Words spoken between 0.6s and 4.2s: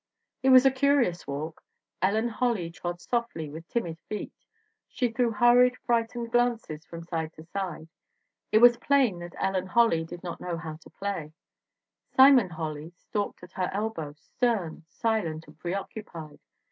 a curious walk. Ellen Holly trod softly with timid